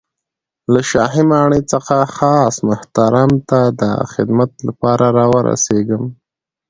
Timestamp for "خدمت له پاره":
4.13-5.07